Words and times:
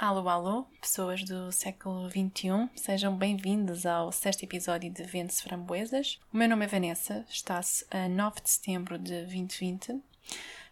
Alô, 0.00 0.28
alô, 0.28 0.64
pessoas 0.80 1.24
do 1.24 1.50
século 1.50 2.08
XXI, 2.08 2.70
sejam 2.76 3.16
bem-vindos 3.16 3.84
ao 3.84 4.12
sexto 4.12 4.44
episódio 4.44 4.88
de 4.92 5.02
Ventes 5.02 5.40
Framboesas. 5.40 6.20
O 6.32 6.36
meu 6.36 6.48
nome 6.48 6.66
é 6.66 6.68
Vanessa, 6.68 7.26
está-se 7.28 7.84
a 7.90 8.08
9 8.08 8.40
de 8.40 8.48
setembro 8.48 8.96
de 8.96 9.22
2020. 9.22 10.00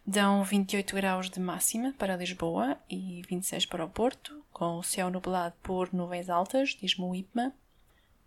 Dão 0.05 0.45
28 0.45 0.95
graus 0.95 1.29
de 1.29 1.41
máxima 1.41 1.93
para 1.97 2.15
Lisboa 2.15 2.77
e 2.89 3.21
26 3.29 3.65
para 3.65 3.83
o 3.83 3.89
Porto, 3.89 4.41
com 4.53 4.77
o 4.77 4.83
céu 4.83 5.09
nublado 5.09 5.55
por 5.61 5.93
nuvens 5.93 6.29
altas, 6.29 6.69
diz-me 6.69 7.03
o 7.03 7.13
IPMA. 7.13 7.53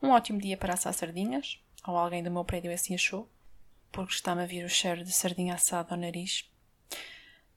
Um 0.03 0.11
ótimo 0.11 0.39
dia 0.39 0.59
para 0.59 0.75
assar 0.75 0.93
sardinhas, 0.93 1.59
ou 1.87 1.97
alguém 1.97 2.23
do 2.23 2.31
meu 2.31 2.45
prédio 2.45 2.71
assim 2.75 2.95
achou, 2.95 3.27
porque 3.91 4.13
está-me 4.13 4.43
a 4.43 4.47
vir 4.47 4.67
o 4.67 4.69
cheiro 4.69 5.03
de 5.03 5.13
sardinha 5.13 5.55
assada 5.55 5.95
ao 5.95 5.99
nariz. 5.99 6.50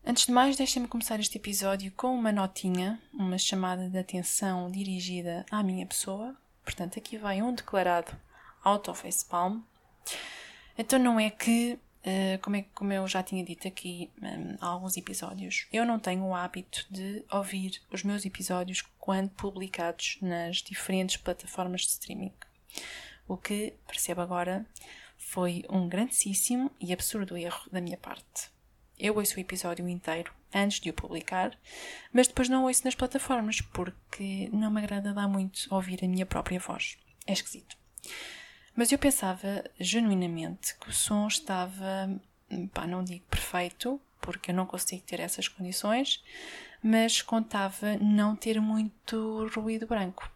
Antes 0.05 0.25
de 0.25 0.33
mais, 0.33 0.57
deixem-me 0.57 0.87
começar 0.87 1.17
este 1.21 1.37
episódio 1.37 1.89
com 1.93 2.13
uma 2.13 2.29
notinha, 2.29 3.01
uma 3.13 3.37
chamada 3.37 3.89
de 3.89 3.97
atenção 3.97 4.69
dirigida 4.69 5.45
à 5.49 5.63
minha 5.63 5.85
pessoa. 5.85 6.35
Portanto, 6.61 6.99
aqui 6.99 7.17
vai 7.17 7.41
um 7.41 7.55
declarado 7.55 8.11
auto-facepalm. 8.61 9.61
Então, 10.77 10.99
não 10.99 11.17
é 11.17 11.29
que, 11.29 11.79
uh, 12.01 12.37
como, 12.41 12.57
é, 12.57 12.65
como 12.75 12.91
eu 12.91 13.07
já 13.07 13.23
tinha 13.23 13.45
dito 13.45 13.65
aqui 13.65 14.11
um, 14.21 14.57
há 14.59 14.67
alguns 14.67 14.97
episódios, 14.97 15.67
eu 15.71 15.85
não 15.85 15.97
tenho 15.97 16.25
o 16.25 16.35
hábito 16.35 16.85
de 16.91 17.23
ouvir 17.31 17.81
os 17.89 18.03
meus 18.03 18.25
episódios 18.25 18.81
quando 18.99 19.29
publicados 19.29 20.17
nas 20.21 20.57
diferentes 20.57 21.15
plataformas 21.15 21.81
de 21.81 21.87
streaming. 21.87 22.33
O 23.25 23.37
que, 23.37 23.73
percebo 23.87 24.19
agora, 24.19 24.65
foi 25.17 25.63
um 25.69 25.87
grandíssimo 25.87 26.69
e 26.77 26.91
absurdo 26.91 27.37
erro 27.37 27.69
da 27.71 27.79
minha 27.79 27.97
parte. 27.97 28.52
Eu 28.99 29.15
ouço 29.15 29.37
o 29.37 29.39
episódio 29.39 29.87
inteiro 29.87 30.31
antes 30.53 30.79
de 30.79 30.89
o 30.89 30.93
publicar, 30.93 31.57
mas 32.11 32.27
depois 32.27 32.47
não 32.47 32.65
ouço 32.65 32.85
nas 32.85 32.95
plataformas 32.95 33.61
porque 33.61 34.49
não 34.53 34.71
me 34.71 34.81
agrada 34.81 35.13
dar 35.13 35.27
muito 35.27 35.67
ouvir 35.73 36.03
a 36.03 36.07
minha 36.07 36.25
própria 36.25 36.59
voz. 36.59 36.97
É 37.25 37.33
esquisito. 37.33 37.75
Mas 38.75 38.91
eu 38.91 38.97
pensava 38.97 39.63
genuinamente 39.79 40.75
que 40.75 40.89
o 40.89 40.93
som 40.93 41.27
estava, 41.27 42.19
pá, 42.73 42.87
não 42.87 43.03
digo 43.03 43.25
perfeito, 43.29 44.01
porque 44.19 44.51
eu 44.51 44.55
não 44.55 44.65
consigo 44.65 45.03
ter 45.03 45.19
essas 45.19 45.47
condições, 45.47 46.23
mas 46.81 47.21
contava 47.21 47.97
não 47.97 48.35
ter 48.35 48.59
muito 48.59 49.47
ruído 49.55 49.85
branco, 49.85 50.29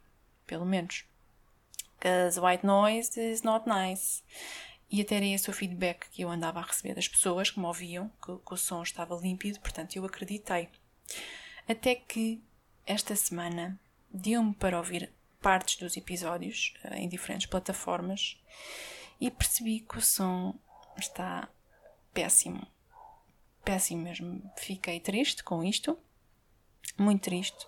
pelo 0.45 0.65
menos. 0.65 1.05
Because 1.99 2.39
white 2.39 2.65
noise 2.65 3.19
is 3.19 3.41
not 3.41 3.67
nice. 3.67 4.21
E 4.89 5.01
até 5.01 5.15
era 5.15 5.25
esse 5.25 5.49
o 5.49 5.53
feedback 5.53 6.09
que 6.09 6.21
eu 6.21 6.29
andava 6.29 6.59
a 6.59 6.63
receber 6.63 6.95
das 6.95 7.07
pessoas 7.07 7.51
que 7.51 7.59
me 7.59 7.65
ouviam, 7.65 8.09
que, 8.23 8.37
que 8.37 8.53
o 8.53 8.57
som 8.57 8.81
estava 8.81 9.15
límpido, 9.15 9.59
portanto 9.59 9.95
eu 9.95 10.05
acreditei. 10.05 10.69
Até 11.67 11.95
que 11.95 12.41
esta 12.85 13.15
semana 13.15 13.77
deu-me 14.09 14.53
para 14.53 14.77
ouvir 14.77 15.11
partes 15.41 15.75
dos 15.77 15.97
episódios 15.97 16.73
uh, 16.85 16.93
em 16.93 17.09
diferentes 17.09 17.47
plataformas 17.47 18.41
e 19.19 19.29
percebi 19.29 19.81
que 19.81 19.97
o 19.97 20.01
som 20.01 20.57
está 20.97 21.49
péssimo. 22.13 22.65
Péssimo 23.63 24.03
mesmo. 24.03 24.41
Fiquei 24.57 24.99
triste 25.01 25.43
com 25.43 25.63
isto, 25.63 25.99
muito 26.97 27.23
triste. 27.23 27.67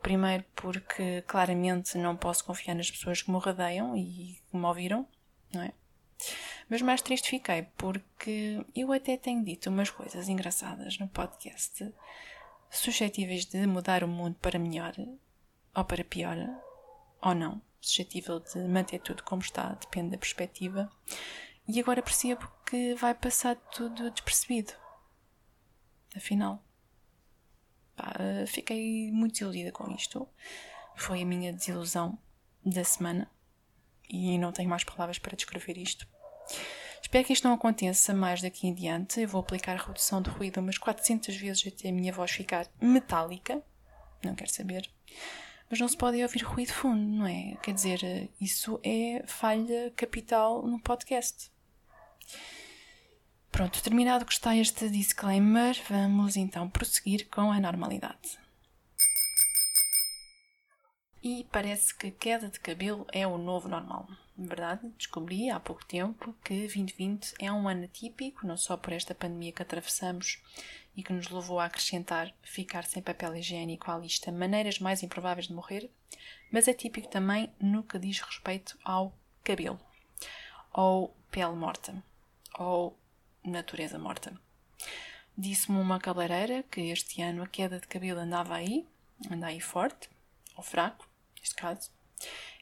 Primeiro 0.00 0.44
porque 0.54 1.22
claramente 1.22 1.98
não 1.98 2.16
posso 2.16 2.44
confiar 2.44 2.74
nas 2.74 2.90
pessoas 2.90 3.20
que 3.20 3.30
me 3.30 3.38
rodeiam 3.38 3.96
e 3.96 4.40
que 4.50 4.56
me 4.56 4.64
ouviram, 4.64 5.06
não 5.52 5.62
é? 5.62 5.72
Mas 6.70 6.80
mais 6.82 7.02
triste 7.02 7.28
fiquei 7.28 7.62
porque 7.76 8.64
eu 8.76 8.92
até 8.92 9.16
tenho 9.16 9.44
dito 9.44 9.68
umas 9.68 9.90
coisas 9.90 10.28
engraçadas 10.28 10.96
no 11.00 11.08
podcast, 11.08 11.92
suscetíveis 12.70 13.44
de 13.44 13.66
mudar 13.66 14.04
o 14.04 14.08
mundo 14.08 14.36
para 14.40 14.56
melhor 14.56 14.94
ou 15.74 15.84
para 15.84 16.04
pior, 16.04 16.36
ou 17.20 17.34
não, 17.34 17.60
suscetível 17.80 18.38
de 18.38 18.60
manter 18.68 19.00
tudo 19.00 19.24
como 19.24 19.42
está, 19.42 19.70
depende 19.74 20.12
da 20.12 20.18
perspectiva. 20.18 20.88
E 21.66 21.80
agora 21.80 22.02
percebo 22.02 22.48
que 22.64 22.94
vai 22.94 23.14
passar 23.14 23.56
tudo 23.56 24.08
despercebido. 24.12 24.72
Afinal, 26.16 26.62
pá, 27.96 28.14
fiquei 28.46 29.10
muito 29.10 29.32
desiludida 29.32 29.72
com 29.72 29.90
isto. 29.92 30.28
Foi 30.94 31.22
a 31.22 31.26
minha 31.26 31.52
desilusão 31.52 32.16
da 32.64 32.84
semana 32.84 33.28
e 34.08 34.38
não 34.38 34.52
tenho 34.52 34.70
mais 34.70 34.84
palavras 34.84 35.18
para 35.18 35.36
descrever 35.36 35.76
isto. 35.76 36.06
Espero 37.02 37.24
que 37.24 37.32
isto 37.32 37.46
não 37.48 37.54
aconteça 37.54 38.14
mais 38.14 38.40
daqui 38.40 38.68
em 38.68 38.74
diante. 38.74 39.20
Eu 39.20 39.28
vou 39.28 39.40
aplicar 39.40 39.72
a 39.72 39.82
redução 39.82 40.22
de 40.22 40.30
ruído 40.30 40.60
umas 40.60 40.78
400 40.78 41.34
vezes 41.36 41.66
até 41.66 41.88
a 41.88 41.92
minha 41.92 42.12
voz 42.12 42.30
ficar 42.30 42.66
metálica. 42.80 43.62
Não 44.22 44.34
quero 44.34 44.52
saber. 44.52 44.88
Mas 45.68 45.80
não 45.80 45.88
se 45.88 45.96
pode 45.96 46.22
ouvir 46.22 46.42
ruído 46.42 46.72
fundo, 46.72 47.00
não 47.00 47.26
é? 47.26 47.56
Quer 47.62 47.74
dizer, 47.74 48.30
isso 48.40 48.80
é 48.82 49.22
falha 49.26 49.92
capital 49.96 50.62
no 50.62 50.80
podcast. 50.80 51.50
Pronto, 53.50 53.82
terminado 53.82 54.24
que 54.24 54.32
está 54.32 54.56
este 54.56 54.88
disclaimer, 54.88 55.76
vamos 55.88 56.36
então 56.36 56.68
prosseguir 56.68 57.28
com 57.28 57.50
a 57.50 57.60
normalidade. 57.60 58.38
E 61.22 61.46
parece 61.52 61.94
que 61.94 62.10
queda 62.10 62.48
de 62.48 62.58
cabelo 62.60 63.06
é 63.12 63.26
o 63.26 63.36
novo 63.36 63.68
normal. 63.68 64.08
Verdade, 64.42 64.88
descobri 64.96 65.50
há 65.50 65.60
pouco 65.60 65.84
tempo 65.84 66.34
que 66.42 66.60
2020 66.60 67.34
é 67.38 67.52
um 67.52 67.68
ano 67.68 67.86
típico, 67.86 68.46
não 68.46 68.56
só 68.56 68.74
por 68.74 68.90
esta 68.90 69.14
pandemia 69.14 69.52
que 69.52 69.60
atravessamos 69.60 70.42
e 70.96 71.02
que 71.02 71.12
nos 71.12 71.28
levou 71.28 71.60
a 71.60 71.66
acrescentar 71.66 72.34
ficar 72.42 72.86
sem 72.86 73.02
papel 73.02 73.36
higiênico 73.36 73.90
à 73.90 73.98
lista 73.98 74.32
maneiras 74.32 74.78
mais 74.78 75.02
improváveis 75.02 75.48
de 75.48 75.52
morrer, 75.52 75.90
mas 76.50 76.66
é 76.66 76.72
típico 76.72 77.08
também 77.08 77.52
no 77.60 77.82
que 77.82 77.98
diz 77.98 78.18
respeito 78.20 78.78
ao 78.82 79.14
cabelo, 79.44 79.78
ou 80.72 81.14
pele 81.30 81.54
morta, 81.54 82.02
ou 82.58 82.98
natureza 83.44 83.98
morta. 83.98 84.32
Disse-me 85.36 85.76
uma 85.76 86.00
cabeleireira 86.00 86.62
que 86.62 86.80
este 86.80 87.20
ano 87.20 87.42
a 87.42 87.46
queda 87.46 87.78
de 87.78 87.86
cabelo 87.86 88.20
andava 88.20 88.54
aí, 88.54 88.88
anda 89.30 89.48
aí 89.48 89.60
forte, 89.60 90.08
ou 90.56 90.62
fraco, 90.62 91.06
neste 91.38 91.54
caso. 91.54 91.99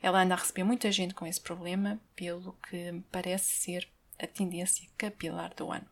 Ela 0.00 0.22
anda 0.22 0.34
a 0.34 0.38
receber 0.38 0.64
muita 0.64 0.90
gente 0.92 1.14
com 1.14 1.26
esse 1.26 1.40
problema, 1.40 2.00
pelo 2.14 2.52
que 2.68 3.02
parece 3.10 3.52
ser 3.52 3.88
a 4.18 4.26
tendência 4.26 4.88
capilar 4.96 5.54
do 5.54 5.70
ano. 5.70 5.86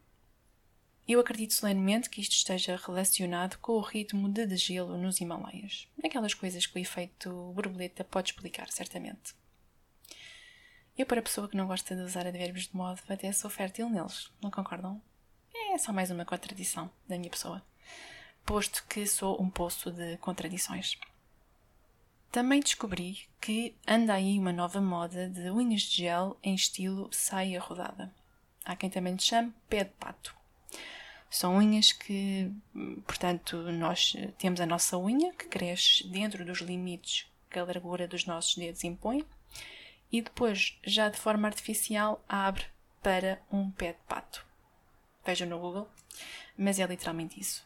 Eu 1.08 1.20
acredito 1.20 1.54
solenemente 1.54 2.10
que 2.10 2.20
isto 2.20 2.32
esteja 2.32 2.76
relacionado 2.76 3.58
com 3.58 3.72
o 3.72 3.80
ritmo 3.80 4.28
de 4.28 4.44
degelo 4.44 4.98
nos 4.98 5.20
Himalaias. 5.20 5.86
Aquelas 6.04 6.34
coisas 6.34 6.66
que 6.66 6.76
o 6.76 6.80
efeito 6.80 7.52
borboleta 7.54 8.02
pode 8.02 8.30
explicar, 8.30 8.68
certamente. 8.70 9.34
Eu, 10.98 11.06
para 11.06 11.20
a 11.20 11.22
pessoa 11.22 11.48
que 11.48 11.56
não 11.56 11.68
gosta 11.68 11.94
de 11.94 12.02
usar 12.02 12.26
advérbios 12.26 12.66
de 12.66 12.74
modo, 12.74 13.00
até 13.08 13.30
sou 13.30 13.48
fértil 13.48 13.88
neles, 13.88 14.32
não 14.42 14.50
concordam? 14.50 15.00
É 15.72 15.78
só 15.78 15.92
mais 15.92 16.10
uma 16.10 16.24
contradição 16.24 16.90
da 17.06 17.18
minha 17.18 17.30
pessoa, 17.30 17.62
posto 18.44 18.84
que 18.88 19.06
sou 19.06 19.40
um 19.40 19.50
poço 19.50 19.90
de 19.90 20.16
contradições. 20.16 20.98
Também 22.30 22.60
descobri 22.60 23.28
que 23.40 23.74
anda 23.86 24.14
aí 24.14 24.38
uma 24.38 24.52
nova 24.52 24.80
moda 24.80 25.28
de 25.28 25.50
unhas 25.50 25.82
de 25.82 25.98
gel 25.98 26.36
em 26.42 26.54
estilo 26.54 27.08
saia 27.12 27.60
rodada. 27.60 28.12
Há 28.64 28.76
quem 28.76 28.90
também 28.90 29.14
lhe 29.14 29.22
chame 29.22 29.54
pé 29.68 29.84
de 29.84 29.90
pato. 29.90 30.34
São 31.30 31.56
unhas 31.56 31.92
que, 31.92 32.50
portanto, 33.06 33.56
nós 33.72 34.14
temos 34.38 34.60
a 34.60 34.66
nossa 34.66 34.98
unha 34.98 35.32
que 35.32 35.46
cresce 35.46 36.06
dentro 36.08 36.44
dos 36.44 36.60
limites 36.60 37.26
que 37.50 37.58
a 37.58 37.64
largura 37.64 38.06
dos 38.06 38.26
nossos 38.26 38.54
dedos 38.54 38.84
impõe 38.84 39.24
e 40.10 40.22
depois, 40.22 40.78
já 40.84 41.08
de 41.08 41.18
forma 41.18 41.48
artificial, 41.48 42.24
abre 42.28 42.64
para 43.02 43.40
um 43.50 43.70
pé 43.70 43.92
de 43.92 43.98
pato. 44.08 44.44
Vejam 45.24 45.48
no 45.48 45.58
Google, 45.58 45.88
mas 46.56 46.78
é 46.78 46.86
literalmente 46.86 47.40
isso. 47.40 47.65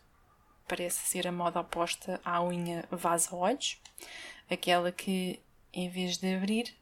Parece 0.70 1.08
ser 1.08 1.26
a 1.26 1.32
moda 1.32 1.58
oposta 1.58 2.20
à 2.24 2.40
unha 2.40 2.84
vaza-olhos, 2.92 3.82
aquela 4.48 4.92
que, 4.92 5.40
em 5.72 5.90
vez 5.90 6.16
de 6.16 6.32
abrir, 6.32 6.72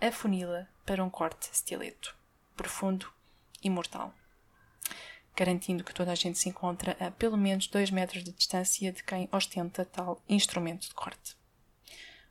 afunila 0.00 0.68
para 0.84 1.02
um 1.02 1.10
corte 1.10 1.50
estileto, 1.52 2.14
profundo 2.56 3.12
e 3.60 3.68
mortal, 3.68 4.14
garantindo 5.34 5.82
que 5.82 5.92
toda 5.92 6.12
a 6.12 6.14
gente 6.14 6.38
se 6.38 6.48
encontra 6.48 6.96
a 7.00 7.10
pelo 7.10 7.36
menos 7.36 7.66
2 7.66 7.90
metros 7.90 8.22
de 8.22 8.30
distância 8.30 8.92
de 8.92 9.02
quem 9.02 9.28
ostenta 9.32 9.84
tal 9.84 10.22
instrumento 10.28 10.86
de 10.88 10.94
corte. 10.94 11.36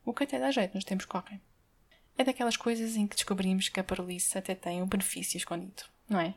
O 0.05 0.13
que 0.13 0.23
até 0.23 0.39
dá 0.39 0.49
jeito 0.49 0.75
nos 0.75 0.85
tempos 0.85 1.05
que 1.05 1.11
correm. 1.11 1.41
É 2.17 2.23
daquelas 2.23 2.55
coisas 2.55 2.95
em 2.95 3.05
que 3.05 3.17
descobrimos 3.17 3.67
que 3.67 3.81
a 3.81 3.83
parolice 3.83 4.37
até 4.37 4.55
tem 4.55 4.81
um 4.81 4.87
benefício 4.87 5.35
escondido, 5.35 5.83
não 6.07 6.21
é? 6.21 6.35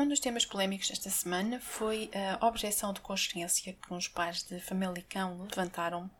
Um 0.00 0.08
dos 0.08 0.18
temas 0.18 0.46
polémicos 0.46 0.88
desta 0.88 1.10
semana 1.10 1.60
foi 1.60 2.10
a 2.40 2.46
objeção 2.46 2.90
de 2.90 3.02
consciência 3.02 3.74
que 3.74 3.92
uns 3.92 4.08
pais 4.08 4.42
de 4.42 4.58
Famalicão 4.58 5.42
levantaram 5.42 6.10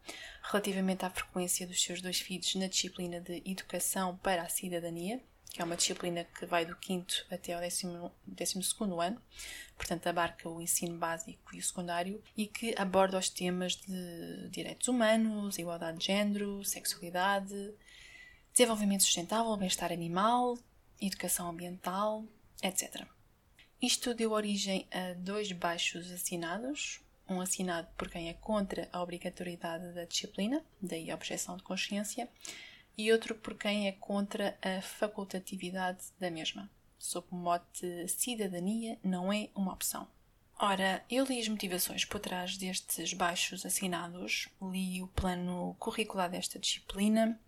relativamente 0.43 1.03
à 1.03 1.09
frequência 1.09 1.67
dos 1.67 1.83
seus 1.83 2.03
dois 2.03 2.21
filhos 2.21 2.55
na 2.57 2.67
disciplina 2.67 3.23
de 3.23 3.43
Educação 3.43 4.19
para 4.19 4.43
a 4.43 4.51
Cidadania, 4.51 5.19
que 5.49 5.63
é 5.63 5.65
uma 5.65 5.77
disciplina 5.77 6.25
que 6.25 6.45
vai 6.45 6.67
do 6.67 6.77
quinto 6.77 7.27
até 7.31 7.55
ao 7.55 7.61
décimo, 7.63 8.13
décimo 8.27 8.63
segundo 8.63 9.01
ano, 9.01 9.19
portanto 9.79 10.07
abarca 10.09 10.47
o 10.47 10.61
ensino 10.61 10.99
básico 10.99 11.57
e 11.57 11.59
o 11.59 11.65
secundário, 11.65 12.23
e 12.37 12.47
que 12.47 12.75
aborda 12.77 13.17
os 13.17 13.31
temas 13.31 13.77
de 13.77 14.51
direitos 14.51 14.89
humanos, 14.89 15.57
igualdade 15.57 15.97
de 15.97 16.05
género, 16.05 16.63
sexualidade, 16.67 17.73
desenvolvimento 18.53 19.05
sustentável, 19.05 19.57
bem-estar 19.57 19.91
animal, 19.91 20.59
educação 21.01 21.49
ambiental, 21.49 22.27
etc. 22.63 23.09
Isto 23.83 24.13
deu 24.13 24.33
origem 24.33 24.87
a 24.91 25.15
dois 25.15 25.51
baixos 25.53 26.11
assinados, 26.11 27.01
um 27.27 27.41
assinado 27.41 27.89
por 27.97 28.11
quem 28.11 28.29
é 28.29 28.35
contra 28.35 28.87
a 28.93 29.01
obrigatoriedade 29.01 29.95
da 29.95 30.05
disciplina, 30.05 30.63
daí 30.83 31.11
a 31.11 31.15
objeção 31.15 31.57
de 31.57 31.63
consciência, 31.63 32.29
e 32.99 33.11
outro 33.11 33.35
por 33.35 33.55
quem 33.55 33.89
é 33.89 33.93
contra 33.93 34.59
a 34.61 34.83
facultatividade 34.83 36.05
da 36.19 36.31
mesma, 36.31 36.71
sob 36.99 37.27
o 37.31 37.35
mote 37.35 38.07
cidadania 38.07 38.99
não 39.03 39.33
é 39.33 39.49
uma 39.55 39.73
opção. 39.73 40.07
Ora, 40.59 41.03
eu 41.09 41.25
li 41.25 41.41
as 41.41 41.49
motivações 41.49 42.05
por 42.05 42.21
trás 42.21 42.59
destes 42.59 43.15
baixos 43.15 43.65
assinados, 43.65 44.51
li 44.61 45.03
o 45.03 45.07
plano 45.07 45.75
curricular 45.79 46.29
desta 46.29 46.59
disciplina, 46.59 47.41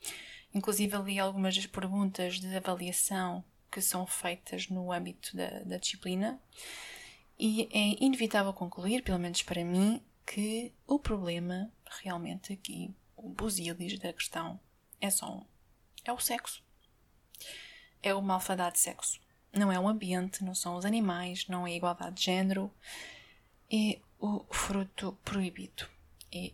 inclusive 0.54 0.96
li 1.02 1.18
algumas 1.18 1.54
das 1.54 1.66
perguntas 1.66 2.40
de 2.40 2.56
avaliação 2.56 3.44
que 3.72 3.80
são 3.80 4.06
feitas 4.06 4.68
no 4.68 4.92
âmbito 4.92 5.34
da, 5.34 5.48
da 5.60 5.78
disciplina, 5.78 6.38
e 7.38 7.68
é 7.72 8.04
inevitável 8.04 8.52
concluir, 8.52 9.02
pelo 9.02 9.18
menos 9.18 9.42
para 9.42 9.64
mim, 9.64 10.00
que 10.24 10.72
o 10.86 10.98
problema 10.98 11.72
realmente 12.02 12.52
aqui, 12.52 12.94
o 13.16 13.30
busilis 13.30 13.98
da 13.98 14.12
questão, 14.12 14.60
é 15.00 15.10
só 15.10 15.38
um. 15.38 15.44
É 16.04 16.12
o 16.12 16.20
sexo. 16.20 16.62
É 18.02 18.14
uma 18.14 18.34
alfadade 18.34 18.74
de 18.74 18.80
sexo. 18.80 19.20
Não 19.52 19.72
é 19.72 19.78
o 19.78 19.88
ambiente, 19.88 20.44
não 20.44 20.54
são 20.54 20.76
os 20.76 20.84
animais, 20.84 21.46
não 21.48 21.66
é 21.66 21.72
a 21.72 21.74
igualdade 21.74 22.16
de 22.16 22.24
género. 22.24 22.72
É 23.70 23.98
o 24.18 24.44
fruto 24.50 25.18
proibido. 25.24 25.88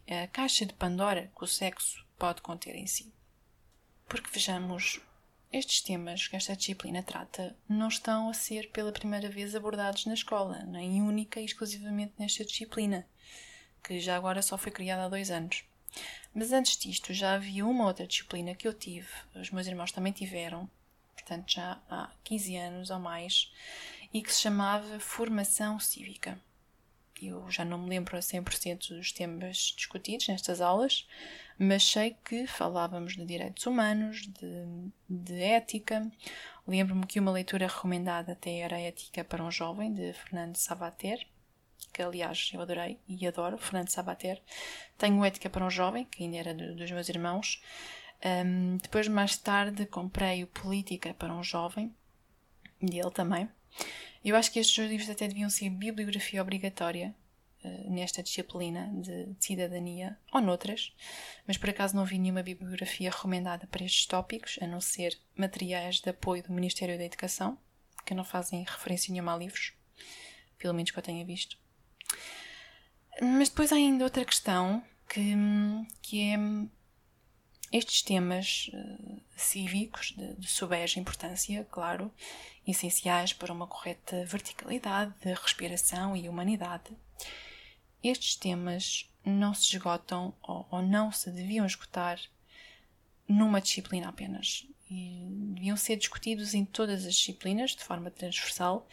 É 0.06 0.22
a 0.24 0.28
caixa 0.28 0.64
de 0.64 0.72
Pandora 0.72 1.30
que 1.36 1.44
o 1.44 1.46
sexo 1.46 2.04
pode 2.18 2.42
conter 2.42 2.74
em 2.74 2.86
si. 2.86 3.12
Porque 4.08 4.30
vejamos, 4.30 5.00
estes 5.50 5.80
temas 5.80 6.28
que 6.28 6.36
esta 6.36 6.54
disciplina 6.54 7.02
trata 7.02 7.56
não 7.68 7.88
estão 7.88 8.28
a 8.28 8.34
ser 8.34 8.70
pela 8.70 8.92
primeira 8.92 9.30
vez 9.30 9.54
abordados 9.54 10.04
na 10.04 10.14
escola, 10.14 10.62
nem 10.66 11.00
única 11.00 11.40
e 11.40 11.44
exclusivamente 11.44 12.12
nesta 12.18 12.44
disciplina, 12.44 13.06
que 13.82 13.98
já 13.98 14.16
agora 14.16 14.42
só 14.42 14.58
foi 14.58 14.70
criada 14.70 15.04
há 15.04 15.08
dois 15.08 15.30
anos. 15.30 15.64
Mas 16.34 16.52
antes 16.52 16.76
disto 16.76 17.14
já 17.14 17.34
havia 17.34 17.64
uma 17.64 17.86
outra 17.86 18.06
disciplina 18.06 18.54
que 18.54 18.68
eu 18.68 18.74
tive, 18.74 19.08
os 19.34 19.50
meus 19.50 19.66
irmãos 19.66 19.90
também 19.90 20.12
tiveram, 20.12 20.68
portanto 21.14 21.50
já 21.50 21.80
há 21.88 22.10
15 22.24 22.56
anos 22.56 22.90
ou 22.90 22.98
mais, 22.98 23.50
e 24.12 24.22
que 24.22 24.32
se 24.32 24.42
chamava 24.42 25.00
Formação 25.00 25.80
Cívica. 25.80 26.38
Eu 27.20 27.50
já 27.50 27.64
não 27.64 27.78
me 27.78 27.88
lembro 27.88 28.16
a 28.16 28.20
100% 28.20 28.96
dos 28.96 29.12
temas 29.12 29.74
discutidos 29.76 30.28
nestas 30.28 30.60
aulas, 30.60 31.06
mas 31.58 31.82
sei 31.82 32.16
que 32.24 32.46
falávamos 32.46 33.16
de 33.16 33.24
direitos 33.24 33.66
humanos, 33.66 34.26
de, 34.28 34.64
de 35.08 35.42
ética. 35.42 36.10
Lembro-me 36.66 37.06
que 37.06 37.18
uma 37.18 37.32
leitura 37.32 37.66
recomendada 37.66 38.32
até 38.32 38.58
era 38.58 38.78
Ética 38.78 39.24
para 39.24 39.42
um 39.42 39.50
Jovem, 39.50 39.92
de 39.92 40.12
Fernando 40.12 40.56
Sabater, 40.56 41.26
que 41.92 42.02
aliás 42.02 42.50
eu 42.52 42.60
adorei 42.60 43.00
e 43.08 43.26
adoro, 43.26 43.58
Fernando 43.58 43.88
Sabater. 43.88 44.40
Tenho 44.96 45.24
Ética 45.24 45.50
para 45.50 45.64
um 45.64 45.70
Jovem, 45.70 46.04
que 46.04 46.22
ainda 46.22 46.36
era 46.36 46.54
dos 46.54 46.90
meus 46.90 47.08
irmãos. 47.08 47.62
Um, 48.24 48.76
depois, 48.76 49.08
mais 49.08 49.36
tarde, 49.36 49.86
comprei 49.86 50.44
o 50.44 50.48
Política 50.48 51.14
para 51.14 51.32
um 51.32 51.42
Jovem, 51.42 51.94
dele 52.80 53.10
também. 53.10 53.48
Eu 54.28 54.36
acho 54.36 54.52
que 54.52 54.58
estes 54.58 54.76
livros 54.86 55.08
até 55.08 55.26
deviam 55.26 55.48
ser 55.48 55.70
bibliografia 55.70 56.42
obrigatória 56.42 57.14
uh, 57.64 57.90
nesta 57.90 58.22
disciplina 58.22 58.92
de, 58.92 59.24
de, 59.24 59.36
cidadania, 59.42 60.18
ou 60.30 60.42
noutras, 60.42 60.94
mas 61.46 61.56
por 61.56 61.70
acaso 61.70 61.96
não 61.96 62.04
vi 62.04 62.18
nenhuma 62.18 62.42
bibliografia 62.42 63.10
recomendada 63.10 63.66
para 63.68 63.86
estes 63.86 64.04
tópicos, 64.04 64.58
a 64.60 64.66
não 64.66 64.82
ser 64.82 65.18
materiais 65.34 66.00
de 66.00 66.10
apoio 66.10 66.42
do 66.42 66.52
Ministério 66.52 66.98
da 66.98 67.04
Educação, 67.04 67.56
que 68.04 68.12
não 68.12 68.22
fazem 68.22 68.64
referência 68.64 69.10
nenhuma 69.10 69.32
a 69.32 69.38
livros, 69.38 69.72
pelo 70.58 70.74
menos 70.74 70.90
que 70.90 70.98
eu 70.98 71.02
tenha 71.02 71.24
visto. 71.24 71.56
Mas 73.22 73.48
depois 73.48 73.72
há 73.72 73.76
ainda 73.76 74.04
outra 74.04 74.26
questão 74.26 74.84
que, 75.08 75.34
que 76.02 76.20
é 76.20 76.36
estes 77.72 78.02
temas 78.02 78.70
uh, 78.72 79.20
cívicos 79.36 80.14
de, 80.16 80.34
de 80.34 81.00
importância, 81.00 81.66
claro, 81.70 82.12
essenciais 82.66 83.32
para 83.32 83.52
uma 83.52 83.66
correta 83.66 84.24
verticalidade 84.24 85.14
de 85.20 85.32
respiração 85.32 86.16
e 86.16 86.28
humanidade. 86.28 86.90
Estes 88.02 88.36
temas 88.36 89.08
não 89.24 89.52
se 89.52 89.64
esgotam 89.64 90.34
ou, 90.42 90.66
ou 90.70 90.82
não 90.82 91.12
se 91.12 91.30
deviam 91.30 91.66
esgotar 91.66 92.18
numa 93.26 93.60
disciplina 93.60 94.08
apenas. 94.08 94.66
E 94.90 95.26
deviam 95.54 95.76
ser 95.76 95.96
discutidos 95.96 96.54
em 96.54 96.64
todas 96.64 97.04
as 97.04 97.14
disciplinas 97.14 97.72
de 97.72 97.84
forma 97.84 98.10
transversal 98.10 98.88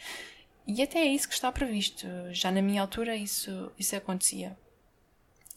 e 0.66 0.82
até 0.82 0.98
é 0.98 1.06
isso 1.06 1.28
que 1.28 1.34
está 1.34 1.52
previsto. 1.52 2.06
Já 2.32 2.50
na 2.50 2.60
minha 2.60 2.82
altura 2.82 3.14
isso, 3.16 3.72
isso 3.78 3.94
acontecia. 3.94 4.58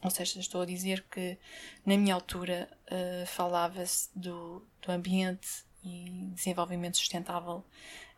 Ou 0.04 0.10
seja, 0.10 0.40
estou 0.40 0.62
a 0.62 0.66
dizer 0.66 1.06
que 1.12 1.38
na 1.86 1.98
minha 1.98 2.14
altura 2.14 2.70
uh, 2.86 3.26
falava-se 3.26 4.10
do, 4.16 4.66
do 4.82 4.92
ambiente 4.92 5.66
e 5.84 6.30
desenvolvimento 6.34 6.98
sustentável 6.98 7.64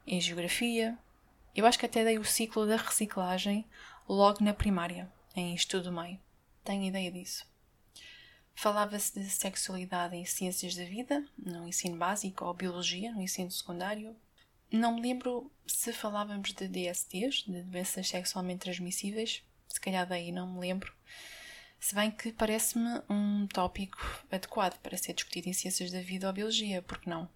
em 0.06 0.22
geografia. 0.22 0.98
Eu 1.56 1.66
acho 1.66 1.80
que 1.80 1.86
até 1.86 2.04
dei 2.04 2.20
o 2.20 2.26
ciclo 2.26 2.68
da 2.68 2.76
reciclagem 2.76 3.66
logo 4.08 4.44
na 4.44 4.54
primária, 4.54 5.12
em 5.36 5.56
estudo 5.56 5.92
meio. 5.92 6.20
Tenho 6.64 6.84
ideia 6.84 7.12
disso. 7.12 7.50
Falava-se 8.54 9.20
de 9.20 9.30
sexualidade 9.30 10.16
em 10.16 10.26
ciências 10.26 10.76
da 10.76 10.84
vida, 10.84 11.26
no 11.38 11.68
ensino 11.68 11.98
básico, 11.98 12.46
ou 12.46 12.54
biologia, 12.54 13.12
no 13.12 13.22
ensino 13.22 13.50
secundário, 13.50 14.16
não 14.72 14.96
me 14.96 15.02
lembro 15.02 15.52
se 15.68 15.92
falávamos 15.92 16.54
de 16.54 16.68
DSTs, 16.68 17.44
de 17.46 17.64
doenças 17.64 18.08
sexualmente 18.08 18.62
transmissíveis, 18.62 19.44
se 19.68 19.80
calhar 19.82 20.08
daí 20.08 20.32
não 20.32 20.54
me 20.54 20.60
lembro. 20.60 20.94
Se 21.82 21.96
bem 21.96 22.12
que 22.12 22.32
parece-me 22.32 23.02
um 23.10 23.48
tópico 23.48 23.98
adequado 24.32 24.80
para 24.82 24.96
ser 24.96 25.14
discutido 25.14 25.50
em 25.50 25.54
ciências 25.54 25.92
da 25.92 26.00
vida 26.00 26.28
ou 26.28 26.32
biologia, 26.32 26.80
porque 26.84 27.10
não? 27.10 27.28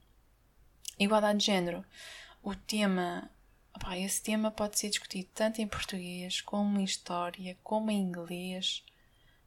Igualdade 0.99 1.39
de 1.39 1.45
género. 1.47 1.83
O 2.43 2.53
tema. 2.55 3.29
Opa, 3.75 3.97
esse 3.97 4.21
tema 4.21 4.51
pode 4.51 4.77
ser 4.77 4.89
discutido 4.89 5.27
tanto 5.33 5.61
em 5.61 5.67
português, 5.67 6.41
como 6.41 6.79
em 6.79 6.83
história, 6.83 7.57
como 7.63 7.89
em 7.89 7.99
inglês, 7.99 8.85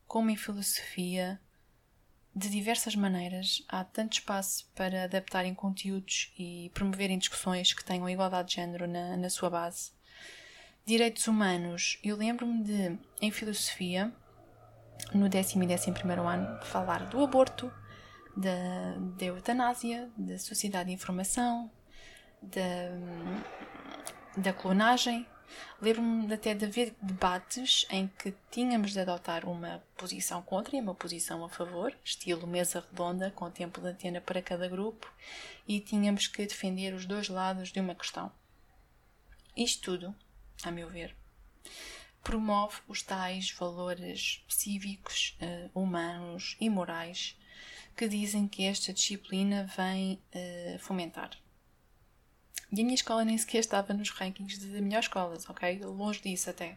como 0.04 0.30
em 0.30 0.36
filosofia 0.36 1.40
de 2.34 2.50
diversas 2.50 2.96
maneiras. 2.96 3.64
Há 3.68 3.84
tanto 3.84 4.14
espaço 4.14 4.68
para 4.74 5.04
adaptarem 5.04 5.54
conteúdos 5.54 6.32
e 6.36 6.72
promoverem 6.74 7.18
discussões 7.18 7.72
que 7.72 7.84
tenham 7.84 8.10
igualdade 8.10 8.48
de 8.48 8.56
género 8.56 8.88
na, 8.88 9.16
na 9.16 9.30
sua 9.30 9.48
base. 9.48 9.92
Direitos 10.84 11.28
humanos. 11.28 12.00
Eu 12.02 12.16
lembro-me 12.16 12.64
de, 12.64 12.98
em 13.22 13.30
filosofia, 13.30 14.12
no 15.14 15.28
décimo 15.28 15.64
e 15.64 15.66
décimo 15.66 15.94
primeiro 15.94 16.26
ano, 16.26 16.60
falar 16.64 17.06
do 17.06 17.22
aborto, 17.22 17.72
da, 18.36 18.94
da 19.16 19.26
eutanásia, 19.26 20.10
da 20.16 20.38
sociedade 20.38 20.88
de 20.88 20.94
informação, 20.94 21.70
da, 22.42 22.60
da 24.36 24.52
clonagem, 24.52 25.26
Lembro-me 25.80 26.32
até 26.32 26.54
de 26.54 26.64
haver 26.64 26.94
debates 27.00 27.86
em 27.90 28.08
que 28.08 28.34
tínhamos 28.50 28.92
de 28.92 29.00
adotar 29.00 29.48
uma 29.48 29.82
posição 29.96 30.42
contra 30.42 30.76
e 30.76 30.80
uma 30.80 30.94
posição 30.94 31.44
a 31.44 31.48
favor, 31.48 31.96
estilo 32.04 32.46
mesa 32.46 32.84
redonda, 32.88 33.30
com 33.30 33.50
tempo 33.50 33.80
de 33.80 33.88
antena 33.88 34.20
para 34.20 34.42
cada 34.42 34.68
grupo, 34.68 35.10
e 35.66 35.80
tínhamos 35.80 36.26
que 36.26 36.46
defender 36.46 36.94
os 36.94 37.06
dois 37.06 37.28
lados 37.28 37.70
de 37.70 37.80
uma 37.80 37.94
questão. 37.94 38.32
Isto 39.56 39.92
tudo, 39.92 40.14
a 40.64 40.70
meu 40.70 40.88
ver, 40.88 41.16
promove 42.28 42.82
os 42.86 43.02
tais 43.02 43.50
valores 43.52 44.44
cívicos, 44.46 45.34
uh, 45.40 45.70
humanos 45.80 46.58
e 46.60 46.68
morais 46.68 47.34
que 47.96 48.06
dizem 48.06 48.46
que 48.46 48.64
esta 48.64 48.92
disciplina 48.92 49.64
vem 49.74 50.20
uh, 50.34 50.78
fomentar. 50.78 51.30
E 52.70 52.82
a 52.82 52.84
minha 52.84 52.94
escola 52.94 53.24
nem 53.24 53.38
sequer 53.38 53.60
estava 53.60 53.94
nos 53.94 54.10
rankings 54.10 54.58
de 54.58 54.78
melhores 54.82 55.06
escolas, 55.06 55.48
ok? 55.48 55.80
Longe 55.80 56.20
disso 56.20 56.50
até. 56.50 56.76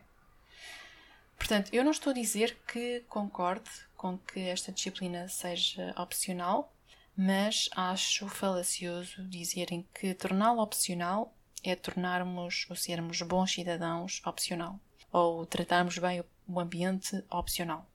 Portanto, 1.38 1.70
eu 1.74 1.84
não 1.84 1.92
estou 1.92 2.12
a 2.12 2.14
dizer 2.14 2.58
que 2.66 3.02
concorde 3.10 3.70
com 3.98 4.18
que 4.18 4.40
esta 4.40 4.72
disciplina 4.72 5.28
seja 5.28 5.94
opcional, 5.98 6.74
mas 7.14 7.70
acho 7.76 8.30
falacioso 8.30 9.22
dizerem 9.28 9.86
que 9.94 10.14
torná-la 10.14 10.64
opcional 10.64 11.36
é 11.62 11.76
tornarmos 11.76 12.66
ou 12.70 12.76
sermos 12.78 13.22
bons 13.22 13.52
cidadãos 13.52 14.22
opcional, 14.26 14.80
ou 15.12 15.46
tratarmos 15.46 15.98
bem 15.98 16.24
o 16.48 16.60
ambiente 16.60 17.24
opcional. 17.30 17.86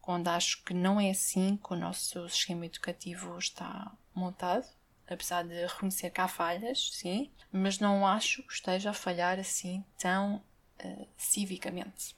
Quando 0.00 0.28
acho 0.28 0.62
que 0.64 0.74
não 0.74 1.00
é 1.00 1.10
assim 1.10 1.56
que 1.56 1.72
o 1.72 1.76
nosso 1.76 2.28
sistema 2.28 2.66
educativo 2.66 3.38
está 3.38 3.92
montado 4.14 4.66
apesar 5.12 5.44
de 5.44 5.66
reconhecer 5.66 6.10
que 6.10 6.20
há 6.20 6.28
falhas, 6.28 6.90
sim, 6.92 7.30
mas 7.50 7.78
não 7.78 8.06
acho 8.06 8.42
que 8.42 8.52
esteja 8.52 8.90
a 8.90 8.94
falhar 8.94 9.38
assim 9.38 9.84
tão 9.98 10.42
uh, 10.84 11.08
civicamente. 11.16 12.16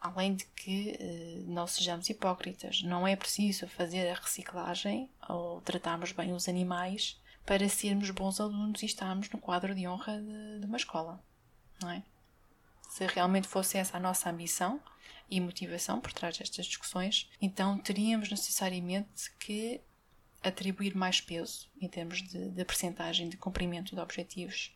Além 0.00 0.34
de 0.34 0.44
que 0.46 0.96
uh, 0.98 1.50
não 1.50 1.66
sejamos 1.66 2.08
hipócritas, 2.08 2.82
não 2.82 3.06
é 3.06 3.14
preciso 3.14 3.68
fazer 3.68 4.08
a 4.08 4.14
reciclagem 4.14 5.10
ou 5.28 5.60
tratarmos 5.60 6.12
bem 6.12 6.32
os 6.32 6.48
animais 6.48 7.20
para 7.44 7.68
sermos 7.68 8.10
bons 8.10 8.40
alunos 8.40 8.82
e 8.82 8.86
estarmos 8.86 9.28
no 9.30 9.38
quadro 9.38 9.74
de 9.74 9.86
honra 9.86 10.20
de, 10.20 10.60
de 10.60 10.66
uma 10.66 10.76
escola, 10.76 11.22
não 11.80 11.90
é? 11.90 12.02
Se 12.90 13.06
realmente 13.06 13.46
fosse 13.46 13.78
essa 13.78 13.96
a 13.96 14.00
nossa 14.00 14.28
ambição 14.28 14.82
e 15.30 15.40
motivação 15.40 16.00
por 16.00 16.12
trás 16.12 16.36
destas 16.36 16.66
discussões, 16.66 17.30
então 17.40 17.78
teríamos 17.78 18.28
necessariamente 18.28 19.30
que 19.38 19.80
atribuir 20.42 20.96
mais 20.96 21.20
peso 21.20 21.70
em 21.80 21.88
termos 21.88 22.20
de, 22.20 22.50
de 22.50 22.64
percentagem 22.64 23.28
de 23.28 23.36
cumprimento 23.36 23.94
de 23.94 24.00
objetivos 24.00 24.74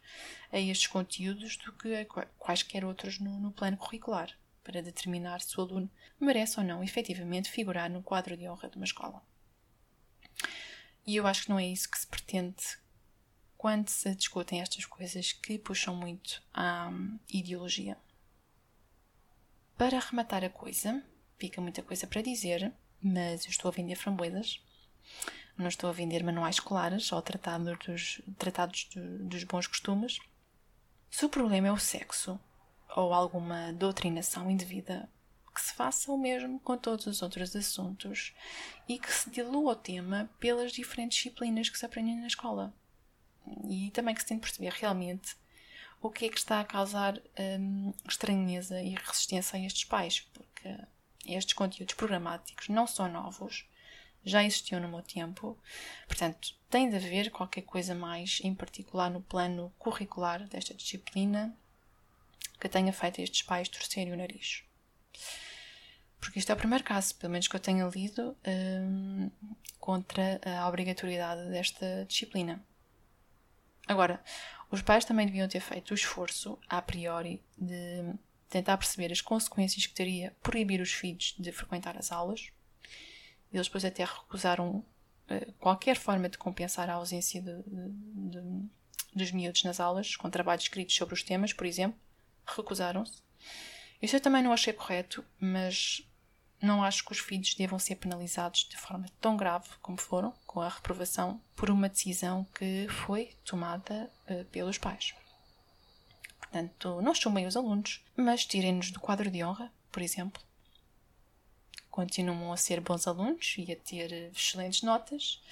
a 0.52 0.59
estes 0.61 0.87
conteúdos 0.87 1.56
do 1.56 1.73
que 1.73 1.92
a 1.92 2.06
quaisquer 2.38 2.85
outros 2.85 3.18
no, 3.18 3.40
no 3.40 3.50
plano 3.50 3.76
curricular, 3.76 4.30
para 4.62 4.80
determinar 4.80 5.40
se 5.40 5.59
o 5.59 5.62
aluno 5.62 5.90
merece 6.21 6.61
ou 6.61 6.64
não 6.64 6.85
efetivamente 6.85 7.50
figurar 7.50 7.90
no 7.90 8.02
quadro 8.02 8.37
de 8.37 8.49
honra 8.49 8.71
de 8.71 8.76
uma 8.76 8.85
escola. 8.85 9.23
E 11.04 11.16
eu 11.16 11.26
acho 11.26 11.44
que 11.44 11.50
não 11.50 11.59
é 11.59 11.66
isso 11.66 11.90
que 11.90 11.99
se 11.99 12.06
pretende 12.06 12.78
quando 13.56 13.88
se 13.88 14.14
discutem 14.14 14.61
estas 14.61 14.85
coisas 14.85 15.33
que 15.33 15.59
puxam 15.59 15.97
muito 15.97 16.40
à 16.52 16.88
hum, 16.88 17.18
ideologia. 17.28 17.99
Para 19.76 19.98
arrematar 19.98 20.44
a 20.44 20.50
coisa, 20.50 21.02
fica 21.36 21.60
muita 21.60 21.82
coisa 21.82 22.06
para 22.06 22.22
dizer, 22.22 22.72
mas 23.02 23.44
eu 23.44 23.50
estou 23.50 23.68
a 23.68 23.72
vender 23.72 23.96
framboesas. 23.96 24.60
Não 25.56 25.68
estou 25.68 25.90
a 25.90 25.92
vender 25.92 26.22
manuais 26.22 26.56
escolares 26.56 27.10
ou 27.12 27.20
tratados 27.20 27.78
dos, 27.78 28.22
tratados 28.38 28.88
dos 28.94 29.44
bons 29.44 29.66
costumes. 29.66 30.18
Se 31.10 31.24
o 31.24 31.28
problema 31.28 31.68
é 31.68 31.72
o 31.72 31.78
sexo 31.78 32.40
ou 32.96 33.12
alguma 33.12 33.72
doutrinação 33.72 34.50
indevida, 34.50 35.08
que 35.54 35.60
se 35.60 35.72
faça 35.72 36.10
o 36.10 36.18
mesmo 36.18 36.58
com 36.60 36.76
todos 36.76 37.06
os 37.06 37.22
outros 37.22 37.54
assuntos 37.54 38.34
e 38.88 38.98
que 38.98 39.12
se 39.12 39.30
dilua 39.30 39.72
o 39.72 39.76
tema 39.76 40.28
pelas 40.40 40.72
diferentes 40.72 41.16
disciplinas 41.16 41.68
que 41.68 41.78
se 41.78 41.86
aprendem 41.86 42.16
na 42.16 42.26
escola 42.26 42.74
e 43.68 43.90
também 43.92 44.14
que 44.14 44.20
se 44.20 44.26
tem 44.26 44.36
de 44.36 44.42
perceber 44.42 44.72
realmente 44.72 45.36
o 46.04 46.11
que 46.11 46.26
é 46.26 46.28
que 46.28 46.37
está 46.37 46.61
a 46.61 46.64
causar 46.64 47.18
hum, 47.58 47.94
estranheza 48.06 48.78
e 48.82 48.94
resistência 48.94 49.58
a 49.58 49.62
estes 49.62 49.84
pais, 49.84 50.20
porque 50.34 50.76
estes 51.25 51.54
conteúdos 51.54 51.94
programáticos 51.94 52.68
não 52.68 52.87
são 52.87 53.11
novos, 53.11 53.66
já 54.23 54.44
existiam 54.44 54.80
no 54.82 54.88
meu 54.88 55.00
tempo, 55.00 55.58
portanto, 56.06 56.54
tem 56.68 56.90
de 56.90 56.96
haver 56.96 57.30
qualquer 57.30 57.62
coisa 57.62 57.94
mais 57.94 58.38
em 58.44 58.54
particular 58.54 59.11
no 59.11 59.23
plano 59.23 59.73
curricular 59.78 60.46
desta 60.46 60.75
disciplina 60.75 61.56
que 62.61 62.68
tenha 62.68 62.92
feito 62.92 63.23
estes 63.23 63.40
pais 63.40 63.70
torcerem 63.70 64.12
o 64.12 64.16
nariz. 64.16 64.62
Porque 66.20 66.38
este 66.38 66.50
é 66.50 66.54
o 66.54 66.58
primeiro 66.58 66.84
caso, 66.84 67.14
pelo 67.14 67.32
menos 67.32 67.49
que 67.49 67.56
eu 67.56 67.61
tenha 67.61 67.87
lido, 67.87 68.37
hum, 68.46 69.30
contra 69.80 70.38
a 70.44 70.68
obrigatoriedade 70.68 71.49
desta 71.50 72.04
disciplina. 72.06 72.62
Agora, 73.87 74.23
os 74.74 74.82
pais 74.82 75.04
também 75.04 75.26
deviam 75.26 75.48
ter 75.48 75.60
feito 75.60 75.92
o 75.92 75.94
esforço, 75.94 76.58
a 76.68 76.82
priori, 76.82 77.40
de 77.56 78.12
tentar 78.48 78.76
perceber 78.76 79.12
as 79.12 79.20
consequências 79.20 79.86
que 79.86 79.94
teria 79.94 80.34
proibir 80.42 80.80
os 80.80 80.92
filhos 80.92 81.34
de 81.38 81.52
frequentar 81.52 81.96
as 81.96 82.10
aulas. 82.10 82.50
Eles 83.52 83.66
depois 83.66 83.84
até 83.84 84.04
recusaram 84.04 84.84
uh, 85.30 85.52
qualquer 85.60 85.96
forma 85.96 86.28
de 86.28 86.36
compensar 86.36 86.90
a 86.90 86.94
ausência 86.94 87.40
de, 87.40 87.62
de, 87.62 88.30
de, 88.30 88.68
dos 89.14 89.30
miúdos 89.30 89.62
nas 89.62 89.78
aulas, 89.78 90.16
com 90.16 90.28
trabalhos 90.28 90.64
escritos 90.64 90.96
sobre 90.96 91.14
os 91.14 91.22
temas, 91.22 91.52
por 91.52 91.66
exemplo. 91.66 91.98
Recusaram-se. 92.44 93.22
Isso 94.02 94.16
eu 94.16 94.20
também 94.20 94.42
não 94.42 94.52
achei 94.52 94.72
correto, 94.72 95.24
mas 95.40 96.02
não 96.61 96.82
acho 96.82 97.04
que 97.04 97.12
os 97.12 97.18
filhos 97.18 97.54
devam 97.54 97.78
ser 97.78 97.96
penalizados 97.96 98.66
de 98.68 98.76
forma 98.76 99.06
tão 99.20 99.37
grave 99.37 99.68
como 99.82 99.99
foram, 99.99 100.32
com 100.46 100.61
a 100.61 100.68
reprovação, 100.68 101.40
por 101.54 101.70
uma 101.70 101.88
decisão 101.88 102.46
que 102.54 102.87
foi 102.88 103.34
tomada 103.44 104.11
uh, 104.28 104.44
pelos 104.46 104.78
pais. 104.78 105.14
Portanto, 106.40 107.02
não 107.02 107.14
chamem 107.14 107.46
os 107.46 107.56
alunos, 107.56 108.04
mas 108.16 108.46
tirem-nos 108.46 108.90
do 108.90 109.00
quadro 109.00 109.30
de 109.30 109.44
honra, 109.44 109.73
por 109.90 110.02
exemplo. 110.02 110.40
Continuam 111.90 112.52
a 112.52 112.56
ser 112.56 112.80
bons 112.80 113.06
alunos 113.06 113.54
e 113.58 113.70
a 113.73 113.76
ter 113.76 114.30
excelentes 114.32 114.82
notas, 114.82 115.42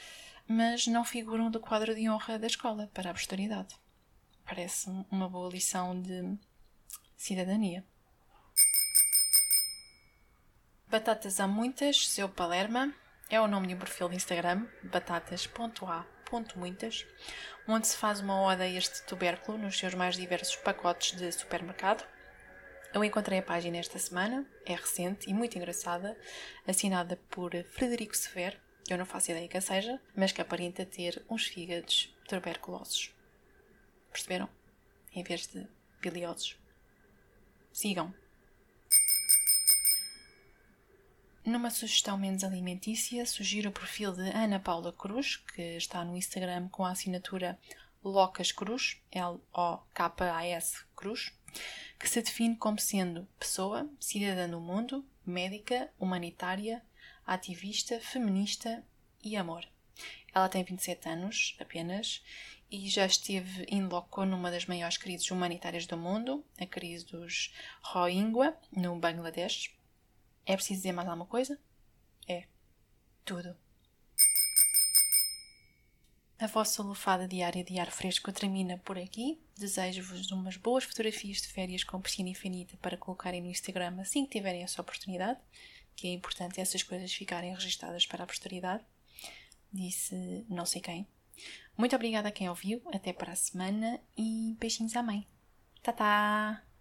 mas 0.47 0.87
não 0.87 1.05
figuram 1.05 1.51
do 1.51 1.61
quadro 1.61 1.95
de 1.95 2.09
honra 2.09 2.39
da 2.39 2.47
escola 2.47 2.91
para 2.95 3.11
a 3.11 3.15
posteridade. 3.15 3.75
Parece 4.45 4.91
uma 5.11 5.29
boa 5.29 5.51
lição 5.51 6.01
de 6.01 6.37
cidadania. 7.17 7.85
Batatas 10.93 11.41
há 11.41 11.49
muitas, 11.49 12.07
seu 12.07 12.29
Palerma, 12.29 12.95
é 13.31 13.41
o 13.41 13.49
nome 13.49 13.67
de 13.67 13.75
um 13.75 13.79
perfil 13.79 14.11
de 14.11 14.17
Instagram, 14.17 14.67
batatas.a.muitas, 14.83 17.07
onde 17.67 17.87
se 17.87 17.97
faz 17.97 18.21
uma 18.21 18.43
oda 18.43 18.65
a 18.65 18.69
este 18.69 19.07
tubérculo 19.07 19.57
nos 19.57 19.79
seus 19.79 19.95
mais 19.95 20.17
diversos 20.17 20.57
pacotes 20.57 21.17
de 21.17 21.33
supermercado. 21.33 22.07
Eu 22.93 23.03
encontrei 23.03 23.39
a 23.39 23.43
página 23.43 23.79
esta 23.79 23.99
semana, 23.99 24.47
é 24.67 24.75
recente 24.75 25.31
e 25.31 25.33
muito 25.33 25.57
engraçada, 25.57 26.15
assinada 26.69 27.17
por 27.31 27.53
Frederico 27.71 28.15
Severo, 28.15 28.61
eu 28.91 28.99
não 28.99 29.07
faço 29.07 29.31
ideia 29.31 29.49
que 29.49 29.63
seja, 29.63 29.99
mas 30.15 30.31
que 30.31 30.43
aparenta 30.43 30.85
ter 30.85 31.25
uns 31.31 31.47
fígados 31.47 32.15
tuberculosos. 32.29 33.15
Perceberam? 34.11 34.47
Em 35.15 35.25
vez 35.25 35.47
de 35.47 35.67
biliosos. 36.03 36.59
Sigam. 37.73 38.13
Numa 41.45 41.71
sugestão 41.71 42.17
menos 42.17 42.45
alimentícia, 42.45 43.27
sugiro 43.27 43.71
o 43.71 43.73
perfil 43.73 44.13
de 44.13 44.31
Ana 44.31 44.61
Paula 44.61 44.93
Cruz, 44.93 45.37
que 45.37 45.77
está 45.77 46.05
no 46.05 46.17
Instagram 46.17 46.69
com 46.69 46.85
a 46.85 46.93
assinatura 46.93 47.59
Locas 48.05 48.53
Cruz, 48.53 49.03
L-O-K-A-S 49.11 50.85
Cruz, 50.95 51.33
que 51.99 52.09
se 52.09 52.23
define 52.23 52.55
como 52.55 52.79
sendo 52.79 53.27
pessoa, 53.41 53.91
cidadã 53.99 54.49
do 54.49 54.61
mundo, 54.61 55.05
médica, 55.27 55.93
humanitária, 55.99 56.81
ativista, 57.27 57.99
feminista 57.99 58.85
e 59.25 59.37
amor. 59.37 59.67
Ela 60.33 60.49
tem 60.49 60.63
27 60.63 61.09
anos 61.09 61.57
apenas 61.59 62.23
e 62.71 62.89
já 62.89 63.05
esteve 63.05 63.67
in 63.69 63.89
loco 63.89 64.25
numa 64.25 64.49
das 64.49 64.67
maiores 64.67 64.97
crises 64.97 65.29
humanitárias 65.29 65.87
do 65.87 65.97
mundo, 65.97 66.45
a 66.57 66.67
crise 66.67 67.05
dos 67.05 67.53
Rohingya, 67.83 68.57
no 68.71 68.97
Bangladesh, 68.97 69.75
é 70.47 70.55
preciso 70.55 70.81
dizer 70.81 70.93
mais 70.93 71.09
alguma 71.09 71.27
coisa? 71.27 71.59
É. 72.29 72.45
Tudo. 73.25 73.57
A 76.39 76.47
vossa 76.49 76.83
lufada 76.83 77.29
diária 77.29 77.63
de 77.63 77.79
ar 77.79 77.91
fresco 77.93 78.33
termina 78.33 78.77
por 78.79 78.99
aqui. 78.99 79.41
Desejo-vos 79.57 80.33
umas 80.33 80.57
boas 80.57 80.83
fotografias 80.83 81.41
de 81.41 81.47
férias 81.47 81.85
com 81.85 82.01
piscina 82.01 82.31
infinita 82.31 82.77
para 82.79 82.97
colocarem 82.97 83.41
no 83.41 83.49
Instagram 83.49 84.01
assim 84.01 84.25
que 84.25 84.39
tiverem 84.39 84.65
essa 84.65 84.81
oportunidade, 84.81 85.39
que 85.95 86.09
é 86.09 86.13
importante 86.13 86.61
essas 86.61 86.83
coisas 86.83 87.13
ficarem 87.13 87.55
registadas 87.55 88.07
para 88.07 88.25
a 88.25 88.27
posteridade. 88.27 88.85
Disse 89.73 90.45
não 90.49 90.67
sei 90.67 90.81
quem. 90.81 91.07
Muito 91.77 91.95
obrigada 91.95 92.29
a 92.29 92.33
quem 92.33 92.49
ouviu, 92.49 92.83
até 92.93 93.13
para 93.13 93.33
a 93.33 93.37
semana 93.37 94.01
e 94.19 94.57
beijinhos 94.59 94.97
à 94.97 95.03
mãe. 95.03 95.25
Tá, 95.81 95.93
tá! 95.93 96.72